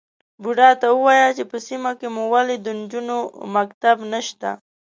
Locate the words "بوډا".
0.41-0.69